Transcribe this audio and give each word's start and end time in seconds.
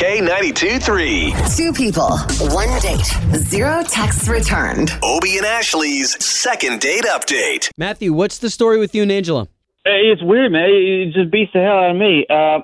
K92 0.00 0.82
3. 0.82 1.34
Two 1.54 1.72
people, 1.74 2.16
one 2.54 2.70
date, 2.80 3.04
zero 3.36 3.82
texts 3.82 4.28
returned. 4.28 4.92
Obie 5.02 5.36
and 5.36 5.44
Ashley's 5.46 6.24
second 6.24 6.80
date 6.80 7.04
update. 7.04 7.68
Matthew, 7.76 8.14
what's 8.14 8.38
the 8.38 8.48
story 8.48 8.78
with 8.78 8.94
you 8.94 9.02
and 9.02 9.12
Angela? 9.12 9.46
Hey, 9.84 10.04
It's 10.10 10.22
weird, 10.22 10.52
man. 10.52 10.70
It 10.70 11.12
just 11.12 11.30
beats 11.30 11.50
the 11.52 11.60
hell 11.60 11.80
out 11.80 11.90
of 11.90 11.96
me. 11.98 12.24
Uh, 12.30 12.60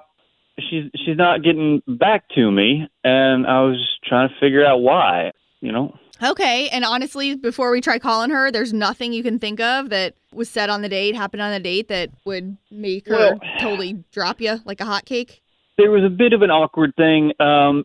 she's 0.58 0.84
she's 1.04 1.18
not 1.18 1.42
getting 1.44 1.82
back 1.86 2.24
to 2.36 2.50
me, 2.50 2.88
and 3.04 3.46
I 3.46 3.60
was 3.64 3.76
just 3.76 4.02
trying 4.08 4.30
to 4.30 4.34
figure 4.40 4.64
out 4.64 4.78
why. 4.80 5.32
You 5.60 5.72
know, 5.72 5.94
Okay, 6.22 6.70
and 6.70 6.86
honestly, 6.86 7.34
before 7.36 7.70
we 7.70 7.82
try 7.82 7.98
calling 7.98 8.30
her, 8.30 8.50
there's 8.50 8.72
nothing 8.72 9.12
you 9.12 9.22
can 9.22 9.38
think 9.38 9.60
of 9.60 9.90
that 9.90 10.14
was 10.32 10.48
said 10.48 10.70
on 10.70 10.80
the 10.80 10.88
date, 10.88 11.14
happened 11.14 11.42
on 11.42 11.52
the 11.52 11.60
date 11.60 11.88
that 11.88 12.08
would 12.24 12.56
make 12.70 13.06
her 13.08 13.14
Well- 13.36 13.40
totally 13.60 14.04
drop 14.10 14.40
you 14.40 14.60
like 14.64 14.80
a 14.80 14.84
hotcake. 14.84 15.40
There 15.78 15.90
was 15.90 16.04
a 16.04 16.10
bit 16.10 16.32
of 16.32 16.42
an 16.42 16.50
awkward 16.50 16.94
thing. 16.96 17.32
Um, 17.40 17.84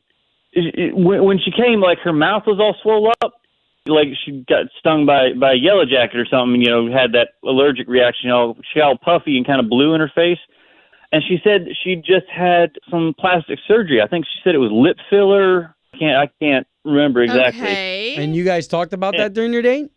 it, 0.53 0.75
it, 0.75 0.95
when, 0.95 1.23
when 1.23 1.39
she 1.39 1.51
came, 1.51 1.81
like 1.81 1.99
her 1.99 2.13
mouth 2.13 2.43
was 2.45 2.59
all 2.59 2.75
swollen 2.81 3.13
up, 3.21 3.33
like 3.85 4.07
she 4.25 4.45
got 4.47 4.65
stung 4.79 5.05
by 5.05 5.33
by 5.33 5.53
a 5.53 5.55
yellow 5.55 5.85
jacket 5.85 6.17
or 6.17 6.25
something. 6.25 6.61
You 6.61 6.69
know, 6.69 6.91
had 6.91 7.13
that 7.13 7.29
allergic 7.43 7.87
reaction. 7.87 8.29
You 8.29 8.29
know, 8.29 8.57
she 8.71 8.79
got 8.79 8.87
all 8.87 8.97
puffy 8.97 9.37
and 9.37 9.45
kind 9.45 9.59
of 9.59 9.69
blue 9.69 9.93
in 9.93 10.01
her 10.01 10.11
face. 10.13 10.39
And 11.13 11.21
she 11.27 11.39
said 11.43 11.67
she 11.83 11.95
just 11.95 12.27
had 12.33 12.71
some 12.89 13.13
plastic 13.19 13.59
surgery. 13.67 14.01
I 14.01 14.07
think 14.07 14.25
she 14.25 14.39
said 14.43 14.55
it 14.55 14.59
was 14.59 14.71
lip 14.71 14.97
filler. 15.09 15.75
I 15.93 15.97
Can't 15.97 16.17
I 16.17 16.31
can't 16.39 16.67
remember 16.85 17.21
exactly. 17.21 17.61
Okay. 17.61 18.15
And 18.15 18.35
you 18.35 18.45
guys 18.45 18.67
talked 18.67 18.93
about 18.93 19.15
that 19.17 19.33
during 19.33 19.51
your 19.51 19.61
date? 19.61 19.91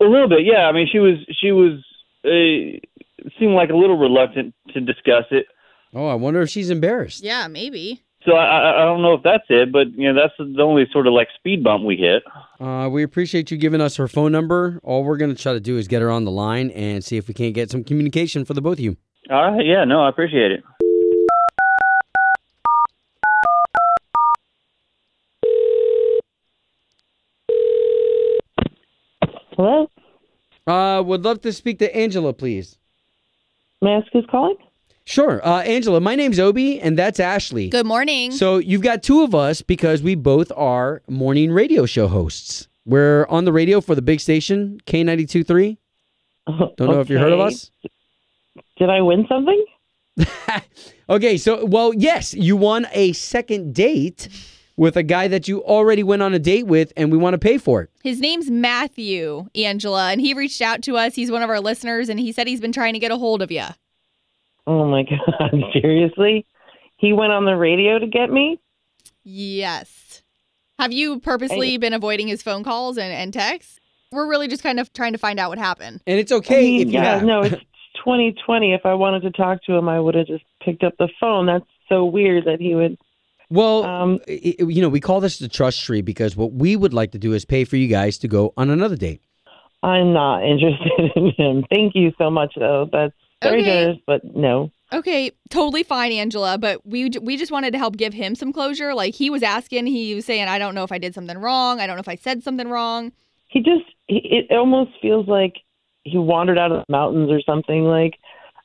A 0.00 0.04
little 0.04 0.28
bit, 0.28 0.40
yeah. 0.44 0.68
I 0.68 0.72
mean, 0.72 0.88
she 0.90 0.98
was 0.98 1.14
she 1.40 1.52
was 1.52 1.82
uh, 2.24 3.30
seemed 3.38 3.54
like 3.54 3.70
a 3.70 3.76
little 3.76 3.96
reluctant 3.96 4.54
to 4.74 4.80
discuss 4.80 5.24
it. 5.30 5.46
Oh, 5.96 6.08
I 6.08 6.14
wonder 6.14 6.42
if 6.42 6.50
she's 6.50 6.68
embarrassed. 6.68 7.24
yeah, 7.24 7.48
maybe. 7.48 8.02
So 8.26 8.32
I, 8.32 8.44
I 8.44 8.82
I 8.82 8.84
don't 8.84 9.00
know 9.00 9.14
if 9.14 9.22
that's 9.22 9.44
it, 9.48 9.72
but 9.72 9.86
you 9.96 10.12
know 10.12 10.20
that's 10.20 10.34
the 10.36 10.62
only 10.62 10.84
sort 10.92 11.06
of 11.06 11.14
like 11.14 11.28
speed 11.38 11.64
bump 11.64 11.84
we 11.84 11.96
hit. 11.96 12.22
Uh, 12.60 12.86
we 12.90 13.02
appreciate 13.02 13.50
you 13.50 13.56
giving 13.56 13.80
us 13.80 13.96
her 13.96 14.06
phone 14.06 14.30
number. 14.30 14.78
All 14.82 15.04
we're 15.04 15.16
going 15.16 15.34
to 15.34 15.40
try 15.40 15.54
to 15.54 15.60
do 15.60 15.78
is 15.78 15.88
get 15.88 16.02
her 16.02 16.10
on 16.10 16.24
the 16.24 16.30
line 16.30 16.70
and 16.72 17.02
see 17.02 17.16
if 17.16 17.28
we 17.28 17.34
can't 17.34 17.54
get 17.54 17.70
some 17.70 17.82
communication 17.82 18.44
for 18.44 18.52
the 18.52 18.60
both 18.60 18.74
of 18.74 18.80
you. 18.80 18.98
All 19.30 19.52
right, 19.52 19.64
yeah, 19.64 19.84
no, 19.84 20.02
I 20.02 20.10
appreciate 20.10 20.52
it. 20.52 20.64
Hello? 29.56 29.88
Uh, 30.66 31.02
would 31.02 31.24
love 31.24 31.40
to 31.40 31.52
speak 31.52 31.78
to 31.78 31.96
Angela, 31.96 32.34
please. 32.34 32.76
May 33.80 33.92
I 33.94 33.98
ask 33.98 34.08
who's 34.12 34.26
calling? 34.30 34.56
Sure. 35.06 35.40
Uh, 35.46 35.62
Angela, 35.62 36.00
my 36.00 36.16
name's 36.16 36.40
Obie, 36.40 36.80
and 36.80 36.98
that's 36.98 37.20
Ashley. 37.20 37.68
Good 37.68 37.86
morning. 37.86 38.32
So 38.32 38.58
you've 38.58 38.82
got 38.82 39.04
two 39.04 39.22
of 39.22 39.34
us 39.36 39.62
because 39.62 40.02
we 40.02 40.16
both 40.16 40.50
are 40.56 41.00
morning 41.08 41.52
radio 41.52 41.86
show 41.86 42.08
hosts. 42.08 42.66
We're 42.84 43.24
on 43.26 43.44
the 43.44 43.52
radio 43.52 43.80
for 43.80 43.94
the 43.94 44.02
big 44.02 44.20
station, 44.20 44.80
K92.3. 44.86 45.76
Don't 46.48 46.80
know 46.80 47.00
if 47.00 47.08
you 47.08 47.18
heard 47.18 47.32
of 47.32 47.40
us. 47.40 47.70
Did 48.78 48.90
I 48.90 49.00
win 49.00 49.26
something? 49.28 49.64
Okay, 51.08 51.36
so, 51.36 51.64
well, 51.64 51.94
yes, 51.94 52.34
you 52.34 52.56
won 52.56 52.88
a 52.90 53.12
second 53.12 53.72
date 53.72 54.28
with 54.76 54.96
a 54.96 55.04
guy 55.04 55.28
that 55.28 55.46
you 55.46 55.62
already 55.62 56.02
went 56.02 56.20
on 56.20 56.34
a 56.34 56.38
date 56.40 56.66
with, 56.66 56.92
and 56.96 57.12
we 57.12 57.16
want 57.16 57.34
to 57.34 57.38
pay 57.38 57.58
for 57.58 57.82
it. 57.82 57.90
His 58.02 58.20
name's 58.20 58.50
Matthew, 58.50 59.46
Angela, 59.54 60.10
and 60.10 60.20
he 60.20 60.34
reached 60.34 60.60
out 60.60 60.82
to 60.82 60.96
us. 60.96 61.14
He's 61.14 61.30
one 61.30 61.42
of 61.42 61.48
our 61.48 61.60
listeners, 61.60 62.08
and 62.08 62.18
he 62.18 62.32
said 62.32 62.48
he's 62.48 62.60
been 62.60 62.72
trying 62.72 62.92
to 62.94 62.98
get 62.98 63.12
a 63.12 63.16
hold 63.16 63.40
of 63.40 63.52
you. 63.52 63.66
Oh 64.66 64.86
my 64.86 65.02
god, 65.38 65.52
seriously? 65.72 66.44
He 66.96 67.12
went 67.12 67.32
on 67.32 67.44
the 67.44 67.56
radio 67.56 67.98
to 67.98 68.06
get 68.06 68.30
me? 68.30 68.58
Yes. 69.24 70.22
Have 70.78 70.92
you 70.92 71.20
purposely 71.20 71.76
been 71.78 71.92
avoiding 71.94 72.28
his 72.28 72.42
phone 72.42 72.62
calls 72.64 72.98
and, 72.98 73.12
and 73.12 73.32
texts? 73.32 73.80
We're 74.12 74.28
really 74.28 74.48
just 74.48 74.62
kind 74.62 74.78
of 74.78 74.92
trying 74.92 75.12
to 75.12 75.18
find 75.18 75.38
out 75.40 75.48
what 75.50 75.58
happened. 75.58 76.00
And 76.06 76.18
it's 76.18 76.30
I 76.32 76.36
okay 76.36 76.62
mean, 76.62 76.80
if 76.82 76.86
you 76.88 76.94
yeah, 76.94 77.14
have. 77.16 77.22
no, 77.24 77.40
it's 77.42 77.54
2020. 78.04 78.72
If 78.72 78.84
I 78.86 78.94
wanted 78.94 79.20
to 79.22 79.30
talk 79.30 79.62
to 79.64 79.74
him, 79.74 79.88
I 79.88 79.98
would 79.98 80.14
have 80.14 80.26
just 80.26 80.44
picked 80.62 80.84
up 80.84 80.94
the 80.98 81.08
phone. 81.20 81.46
That's 81.46 81.64
so 81.88 82.04
weird 82.04 82.44
that 82.44 82.60
he 82.60 82.74
would. 82.74 82.98
Well, 83.50 83.84
Um, 83.84 84.20
i- 84.28 84.54
i- 84.60 84.64
you 84.64 84.82
know, 84.82 84.88
we 84.88 85.00
call 85.00 85.20
this 85.20 85.38
the 85.38 85.48
trust 85.48 85.82
tree 85.82 86.02
because 86.02 86.36
what 86.36 86.52
we 86.52 86.76
would 86.76 86.92
like 86.94 87.12
to 87.12 87.18
do 87.18 87.32
is 87.32 87.44
pay 87.44 87.64
for 87.64 87.76
you 87.76 87.88
guys 87.88 88.18
to 88.18 88.28
go 88.28 88.52
on 88.56 88.70
another 88.70 88.96
date. 88.96 89.20
I'm 89.82 90.12
not 90.12 90.44
interested 90.50 91.10
in 91.16 91.30
him. 91.36 91.64
Thank 91.72 91.94
you 91.94 92.12
so 92.18 92.30
much, 92.30 92.54
though. 92.56 92.88
That's 92.90 93.14
very 93.42 93.60
Okay. 93.60 93.64
generous, 93.64 93.98
but 94.06 94.24
no. 94.36 94.70
Okay, 94.92 95.32
totally 95.50 95.82
fine, 95.82 96.12
Angela, 96.12 96.58
but 96.58 96.86
we 96.86 97.10
we 97.20 97.36
just 97.36 97.50
wanted 97.50 97.72
to 97.72 97.78
help 97.78 97.96
give 97.96 98.14
him 98.14 98.34
some 98.34 98.52
closure. 98.52 98.94
Like 98.94 99.14
he 99.14 99.30
was 99.30 99.42
asking, 99.42 99.86
he 99.86 100.14
was 100.14 100.24
saying, 100.24 100.46
"I 100.46 100.58
don't 100.58 100.74
know 100.74 100.84
if 100.84 100.92
I 100.92 100.98
did 100.98 101.12
something 101.14 101.38
wrong. 101.38 101.80
I 101.80 101.86
don't 101.86 101.96
know 101.96 102.00
if 102.00 102.08
I 102.08 102.14
said 102.14 102.42
something 102.44 102.68
wrong." 102.68 103.12
He 103.48 103.60
just, 103.60 103.84
he, 104.06 104.16
it 104.16 104.54
almost 104.54 104.92
feels 105.02 105.26
like 105.26 105.54
he 106.04 106.18
wandered 106.18 106.58
out 106.58 106.70
of 106.72 106.84
the 106.86 106.92
mountains 106.92 107.30
or 107.30 107.40
something. 107.40 107.84
Like, 107.84 108.14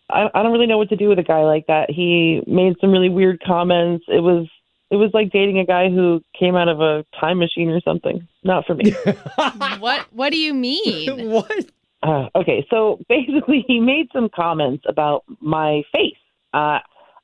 I, 0.09 0.27
I 0.33 0.43
don't 0.43 0.51
really 0.51 0.67
know 0.67 0.77
what 0.77 0.89
to 0.89 0.95
do 0.95 1.09
with 1.09 1.17
a 1.19 1.23
guy 1.23 1.41
like 1.41 1.65
that. 1.67 1.89
He 1.89 2.41
made 2.45 2.75
some 2.79 2.91
really 2.91 3.09
weird 3.09 3.41
comments. 3.45 4.05
It 4.07 4.21
was, 4.21 4.47
it 4.89 4.97
was 4.97 5.11
like 5.13 5.31
dating 5.31 5.59
a 5.59 5.65
guy 5.65 5.89
who 5.89 6.21
came 6.37 6.55
out 6.55 6.67
of 6.67 6.81
a 6.81 7.05
time 7.19 7.39
machine 7.39 7.69
or 7.69 7.79
something. 7.81 8.27
Not 8.43 8.65
for 8.65 8.75
me. 8.75 8.91
what 9.79 10.05
What 10.11 10.31
do 10.31 10.37
you 10.37 10.53
mean? 10.53 11.29
what? 11.29 11.65
Uh, 12.03 12.29
okay, 12.35 12.65
so 12.69 12.99
basically, 13.09 13.63
he 13.67 13.79
made 13.79 14.07
some 14.13 14.29
comments 14.33 14.83
about 14.87 15.23
my 15.39 15.83
face. 15.91 16.17
Uh, 16.53 16.79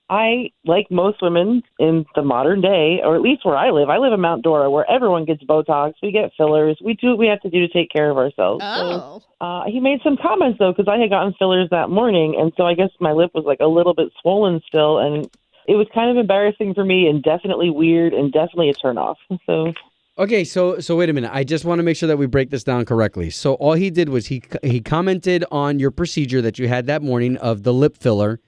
I, 0.10 0.52
like 0.64 0.88
most 0.90 1.22
women 1.22 1.64
in 1.80 2.06
the 2.16 2.22
modern 2.22 2.62
day, 2.62 3.02
or 3.04 3.16
at 3.16 3.22
least 3.22 3.46
where 3.46 3.58
I 3.58 3.72
live, 3.72 3.90
I 3.90 3.98
live 3.98 4.14
in 4.14 4.22
Mount 4.22 4.42
Dora, 4.42 4.72
where 4.72 4.90
everyone 4.90 5.26
gets 5.26 5.44
Botox, 5.44 5.96
we 6.02 6.12
get 6.14 6.32
fillers, 6.38 6.80
we 6.82 6.94
do 6.94 7.10
what 7.10 7.18
we 7.18 7.28
have 7.28 7.42
to 7.42 7.50
do 7.50 7.68
to 7.68 7.74
take 7.74 7.92
care 7.92 8.10
of 8.10 8.18
ourselves. 8.18 8.64
Oh, 8.64 9.22
So, 9.40 9.46
uh, 9.46 9.64
he 9.66 9.82
made 9.82 10.00
some 10.04 10.16
comments 10.16 10.60
though, 10.60 10.72
because 10.72 10.88
I 10.88 10.98
had 10.98 11.09
gotten 11.09 11.34
fillers 11.38 11.70
that 11.72 11.90
morning, 11.90 12.38
and 12.40 12.54
so 12.56 12.64
I 12.64 12.74
guess 12.74 12.90
my 13.02 13.12
lip 13.12 13.32
was 13.34 13.44
like 13.44 13.59
a 13.59 13.68
little 13.68 13.94
bit 13.94 14.14
swollen 14.22 14.62
still, 14.66 14.98
and 15.00 15.30
it 15.68 15.76
was 15.76 15.88
kind 15.94 16.09
of 16.09 16.16
embarrassing 16.16 16.74
for 16.74 16.86
me, 16.86 17.08
and 17.08 17.22
definitely 17.22 17.70
weird, 17.70 18.14
and 18.14 18.32
definitely 18.32 18.70
a 18.70 18.74
turnoff. 18.74 19.16
So 19.46 19.74
Okay, 20.19 20.44
so 20.44 20.79
so 20.79 20.95
wait 20.95 21.09
a 21.09 21.13
minute. 21.13 21.29
I 21.31 21.44
just 21.44 21.63
want 21.63 21.78
to 21.78 21.83
make 21.83 21.95
sure 21.95 22.07
that 22.07 22.17
we 22.17 22.25
break 22.25 22.50
this 22.50 22.63
down 22.63 22.85
correctly. 22.85 23.29
So 23.29 23.53
all 23.55 23.73
he 23.73 23.91
did 23.91 24.09
was 24.09 24.28
he 24.28 24.41
he 24.63 24.81
commented 24.81 25.45
on 25.51 25.78
your 25.78 25.91
procedure 25.91 26.41
that 26.41 26.57
you 26.57 26.67
had 26.67 26.88
that 26.88 27.03
morning 27.03 27.38
of 27.38 27.61
the 27.61 27.73
lip 27.73 27.95
filler, 27.95 28.39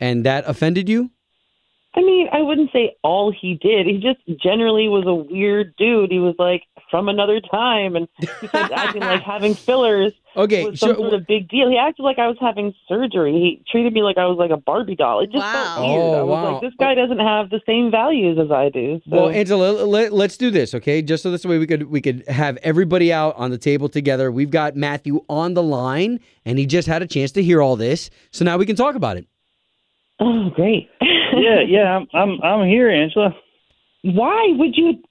and 0.00 0.26
that 0.26 0.42
offended 0.48 0.88
you. 0.88 1.10
I 1.94 2.00
mean, 2.00 2.28
I 2.32 2.42
wouldn't 2.42 2.72
say 2.72 2.96
all 3.02 3.30
he 3.30 3.54
did. 3.54 3.86
He 3.86 3.98
just 3.98 4.20
generally 4.42 4.88
was 4.88 5.04
a 5.06 5.14
weird 5.14 5.76
dude. 5.76 6.10
He 6.10 6.18
was 6.18 6.34
like 6.38 6.64
from 6.90 7.08
another 7.08 7.40
time, 7.40 7.94
and 7.94 8.08
he 8.40 8.48
kept 8.48 8.72
acting 8.72 9.02
like 9.02 9.22
having 9.24 9.54
fillers 9.54 10.12
Okay, 10.36 10.64
was 10.64 10.80
some 10.80 10.90
sure. 10.90 10.96
sort 10.96 11.12
of 11.12 11.26
big 11.26 11.48
deal. 11.48 11.68
He 11.68 11.76
acted 11.76 12.02
like 12.02 12.18
I 12.18 12.26
was 12.26 12.36
having 12.40 12.72
surgery. 12.88 13.32
He 13.32 13.64
treated 13.70 13.92
me 13.92 14.02
like 14.02 14.16
I 14.16 14.24
was 14.26 14.38
like 14.38 14.50
a 14.50 14.56
Barbie 14.56 14.96
doll. 14.96 15.20
It 15.20 15.30
just 15.30 15.44
Wow. 15.44 15.52
felt 15.52 15.80
weird. 15.88 16.00
Oh, 16.02 16.12
I 16.12 16.22
was 16.22 16.28
wow. 16.30 16.52
like, 16.52 16.62
this 16.62 16.72
guy 16.78 16.94
doesn't 16.94 17.18
have 17.18 17.50
the 17.50 17.60
same 17.66 17.90
values 17.90 18.38
as 18.42 18.50
I 18.50 18.70
do. 18.70 19.00
So. 19.10 19.16
Well, 19.16 19.28
Angela, 19.28 19.72
let, 19.84 20.12
let's 20.12 20.36
do 20.38 20.50
this, 20.50 20.74
okay? 20.74 21.02
Just 21.02 21.22
so 21.22 21.30
this 21.30 21.44
way 21.44 21.58
we 21.58 21.66
could 21.66 21.90
we 21.90 22.00
could 22.00 22.26
have 22.28 22.56
everybody 22.62 23.12
out 23.12 23.36
on 23.36 23.50
the 23.50 23.58
table 23.58 23.88
together. 23.90 24.32
We've 24.32 24.50
got 24.50 24.74
Matthew 24.74 25.22
on 25.28 25.54
the 25.54 25.62
line, 25.62 26.18
and 26.46 26.58
he 26.58 26.64
just 26.66 26.88
had 26.88 27.02
a 27.02 27.06
chance 27.06 27.32
to 27.32 27.42
hear 27.42 27.60
all 27.60 27.76
this, 27.76 28.08
so 28.30 28.44
now 28.44 28.56
we 28.56 28.64
can 28.64 28.76
talk 28.76 28.94
about 28.94 29.16
it. 29.18 29.26
oh, 30.20 30.50
great. 30.50 30.88
Yeah, 31.34 31.60
yeah, 31.66 31.96
I'm 31.96 32.06
I'm 32.12 32.42
I'm 32.42 32.68
here, 32.68 32.88
Angela. 32.90 33.34
Why 34.02 34.48
would 34.56 34.76
you? 34.76 35.02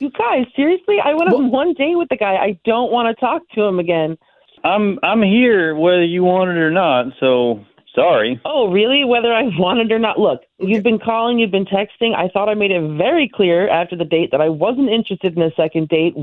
You 0.00 0.10
guys, 0.10 0.46
seriously? 0.54 0.98
I 1.04 1.14
went 1.14 1.32
on 1.32 1.50
one 1.50 1.72
day 1.74 1.94
with 1.96 2.08
the 2.08 2.16
guy. 2.16 2.34
I 2.36 2.58
don't 2.64 2.92
want 2.92 3.08
to 3.08 3.20
talk 3.20 3.42
to 3.54 3.62
him 3.62 3.78
again. 3.80 4.16
I'm 4.64 4.98
I'm 5.02 5.22
here 5.22 5.74
whether 5.74 6.04
you 6.04 6.24
want 6.24 6.50
it 6.50 6.56
or 6.56 6.70
not. 6.70 7.06
So 7.20 7.64
sorry. 7.94 8.40
Oh, 8.44 8.70
really? 8.70 9.04
Whether 9.04 9.32
I 9.32 9.42
wanted 9.58 9.90
or 9.92 9.98
not. 9.98 10.18
Look, 10.18 10.42
you've 10.58 10.82
been 10.82 10.98
calling, 10.98 11.38
you've 11.38 11.50
been 11.50 11.66
texting. 11.66 12.14
I 12.14 12.28
thought 12.28 12.48
I 12.48 12.54
made 12.54 12.70
it 12.70 12.96
very 12.96 13.28
clear 13.32 13.68
after 13.68 13.96
the 13.96 14.04
date 14.04 14.30
that 14.32 14.40
I 14.40 14.48
wasn't 14.48 14.90
interested 14.90 15.36
in 15.36 15.42
a 15.42 15.50
second 15.56 15.88
date. 15.88 16.14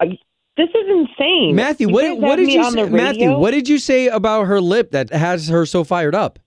I, 0.00 0.18
this 0.56 0.68
is 0.68 0.88
insane. 0.88 1.54
Matthew, 1.54 1.88
You 1.88 1.94
what 1.94 2.18
what 2.18 2.36
did 2.36 2.52
you 2.52 2.70
say, 2.70 2.88
Matthew? 2.88 3.30
What 3.36 3.52
did 3.52 3.68
you 3.68 3.78
say 3.78 4.08
about 4.08 4.44
her 4.44 4.60
lip 4.60 4.90
that 4.92 5.10
has 5.10 5.48
her 5.48 5.64
so 5.64 5.84
fired 5.84 6.14
up? 6.14 6.38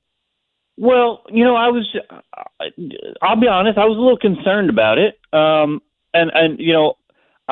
Well, 0.77 1.23
you 1.29 1.43
know, 1.43 1.55
I 1.55 1.69
was. 1.69 1.87
I'll 3.21 3.39
be 3.39 3.47
honest. 3.47 3.77
I 3.77 3.85
was 3.85 3.97
a 3.97 4.01
little 4.01 4.17
concerned 4.17 4.69
about 4.69 4.97
it. 4.97 5.19
Um, 5.31 5.81
and 6.13 6.31
and 6.33 6.59
you 6.59 6.73
know, 6.73 6.95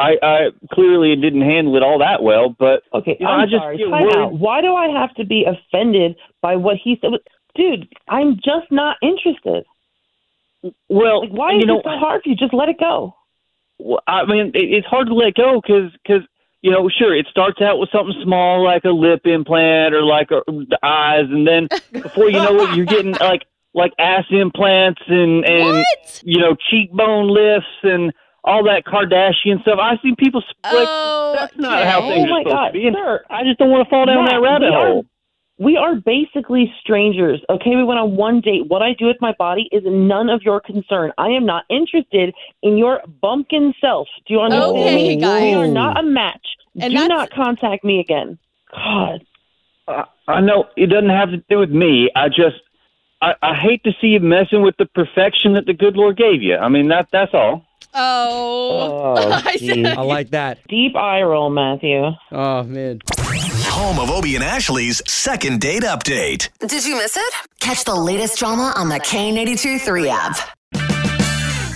I, 0.01 0.17
I 0.21 0.37
clearly 0.73 1.15
didn't 1.15 1.41
handle 1.41 1.75
it 1.77 1.83
all 1.83 1.99
that 1.99 2.23
well. 2.23 2.55
But 2.57 2.83
Okay, 2.93 3.17
you 3.19 3.25
know, 3.25 3.31
I'm 3.31 3.41
I 3.41 3.45
just 3.45 3.55
sorry. 3.61 3.77
get 3.77 3.89
Time 3.89 4.03
worried. 4.03 4.15
out. 4.15 4.33
Why 4.33 4.61
do 4.61 4.73
I 4.75 4.87
have 4.99 5.13
to 5.15 5.25
be 5.25 5.45
offended 5.45 6.15
by 6.41 6.55
what 6.55 6.77
he 6.83 6.97
said? 7.01 7.11
Dude, 7.55 7.87
I'm 8.07 8.35
just 8.37 8.71
not 8.71 8.97
interested. 9.01 9.65
Well, 10.89 11.21
Like, 11.21 11.31
why 11.31 11.51
you 11.53 11.59
is 11.59 11.65
know, 11.65 11.79
it 11.79 11.83
so 11.85 11.97
hard 11.97 12.21
for 12.23 12.29
you? 12.29 12.35
Just 12.35 12.53
let 12.53 12.69
it 12.69 12.79
go. 12.79 13.15
Well, 13.79 14.01
I 14.07 14.25
mean, 14.25 14.47
it, 14.53 14.63
it's 14.71 14.87
hard 14.87 15.07
to 15.07 15.13
let 15.13 15.33
go 15.35 15.59
because 15.61 15.91
you 16.61 16.69
know, 16.69 16.89
sure, 16.95 17.15
it 17.17 17.25
starts 17.31 17.59
out 17.59 17.79
with 17.79 17.89
something 17.91 18.13
small 18.23 18.63
like 18.63 18.83
a 18.83 18.89
lip 18.91 19.21
implant 19.25 19.95
or 19.95 20.03
like 20.03 20.29
a, 20.29 20.41
the 20.47 20.77
eyes, 20.83 21.25
and 21.29 21.47
then 21.47 21.67
before 22.03 22.29
you 22.29 22.39
know 22.39 22.61
it, 22.61 22.69
you're 22.75 22.85
getting 22.85 23.13
like 23.19 23.41
like 23.73 23.93
ass 23.97 24.25
implants 24.29 25.01
and 25.07 25.43
and 25.45 25.77
What? 25.77 26.21
you 26.23 26.39
know 26.39 26.55
cheekbone 26.69 27.29
lifts 27.33 27.67
and 27.83 28.13
all 28.43 28.63
that 28.65 28.83
Kardashian 28.85 29.61
stuff. 29.61 29.79
I've 29.81 29.99
seen 30.01 30.15
people 30.15 30.41
sp- 30.41 30.63
like 30.65 30.87
Oh, 30.87 31.35
that's 31.37 31.55
not 31.57 31.83
how 31.85 31.99
okay. 31.99 32.15
things 32.15 32.27
Oh 32.29 32.33
my 32.33 32.39
are 32.39 32.43
supposed 32.43 32.55
God, 32.55 32.67
to 32.67 32.73
be. 32.73 32.87
And 32.87 32.95
sir. 32.95 33.23
I 33.29 33.43
just 33.43 33.59
don't 33.59 33.69
want 33.69 33.85
to 33.85 33.89
fall 33.89 34.05
down 34.05 34.25
Matt, 34.25 34.31
that 34.33 34.41
rabbit 34.41 34.69
we 34.69 34.75
are- 34.75 34.87
hole. 34.87 35.05
We 35.59 35.77
are 35.77 35.93
basically 35.93 36.73
strangers. 36.81 37.39
Okay, 37.47 37.75
we 37.75 37.83
went 37.83 37.99
on 37.99 38.15
one 38.15 38.41
date. 38.41 38.65
What 38.67 38.81
I 38.81 38.93
do 38.97 39.05
with 39.05 39.17
my 39.21 39.33
body 39.37 39.69
is 39.71 39.83
none 39.85 40.27
of 40.29 40.41
your 40.41 40.59
concern. 40.59 41.11
I 41.19 41.27
am 41.29 41.45
not 41.45 41.65
interested 41.69 42.33
in 42.63 42.77
your 42.77 42.99
bumpkin 43.21 43.75
self. 43.79 44.07
Do 44.25 44.33
you 44.33 44.39
understand? 44.39 44.77
Okay, 44.77 45.15
me? 45.15 45.21
guys. 45.21 45.41
We 45.43 45.53
are 45.53 45.67
not 45.67 45.99
a 45.99 46.03
match. 46.03 46.47
And 46.79 46.91
do 46.91 46.97
that's- 46.97 47.09
not 47.09 47.29
contact 47.29 47.83
me 47.83 47.99
again. 47.99 48.39
God. 48.73 49.23
I, 49.87 50.05
I 50.27 50.41
know 50.41 50.65
it 50.75 50.87
doesn't 50.87 51.09
have 51.11 51.29
to 51.29 51.37
do 51.47 51.59
with 51.59 51.69
me. 51.69 52.09
I 52.15 52.29
just 52.29 52.55
I, 53.21 53.35
I 53.43 53.53
hate 53.53 53.83
to 53.83 53.91
see 54.01 54.07
you 54.07 54.19
messing 54.19 54.63
with 54.63 54.77
the 54.77 54.87
perfection 54.87 55.53
that 55.53 55.67
the 55.67 55.73
good 55.73 55.95
Lord 55.95 56.17
gave 56.17 56.41
you. 56.41 56.55
I 56.55 56.69
mean 56.69 56.87
that 56.87 57.09
that's 57.11 57.35
all. 57.35 57.67
Oh. 57.93 59.15
Oh, 59.17 59.31
I. 59.45 59.95
I 59.97 60.01
like 60.01 60.31
that. 60.31 60.59
Deep 60.67 60.95
eye 60.95 61.21
roll, 61.21 61.49
Matthew. 61.49 62.03
Oh 62.31 62.63
man. 62.63 62.99
Home 63.09 63.99
of 63.99 64.09
Obie 64.09 64.35
and 64.35 64.43
Ashley's 64.43 65.01
second 65.09 65.61
date 65.61 65.83
update. 65.83 66.49
Did 66.59 66.85
you 66.85 66.95
miss 66.95 67.15
it? 67.17 67.33
Catch 67.59 67.85
the 67.85 67.95
latest 67.95 68.37
drama 68.37 68.73
on 68.75 68.89
the 68.89 68.99
K82 68.99 69.81
3 69.81 70.09
app. 70.09 70.37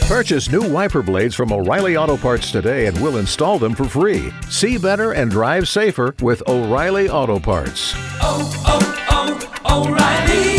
Purchase 0.08 0.52
new 0.52 0.70
wiper 0.72 1.02
blades 1.02 1.34
from 1.34 1.52
O'Reilly 1.52 1.98
Auto 1.98 2.16
Parts 2.16 2.52
today 2.52 2.86
and 2.86 3.02
we'll 3.02 3.18
install 3.18 3.58
them 3.58 3.74
for 3.74 3.86
free. 3.86 4.32
See 4.50 4.78
better 4.78 5.14
and 5.14 5.32
drive 5.32 5.68
safer 5.68 6.14
with 6.22 6.44
O'Reilly 6.48 7.10
Auto 7.10 7.40
Parts. 7.40 7.94
Oh, 8.22 8.64
oh, 8.68 9.58
oh, 9.66 9.88
O'Reilly 9.88 10.55